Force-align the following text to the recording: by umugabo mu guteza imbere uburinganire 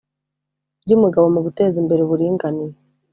by 0.83 0.91
umugabo 0.97 1.25
mu 1.35 1.39
guteza 1.45 1.75
imbere 1.81 1.99
uburinganire 2.03 2.77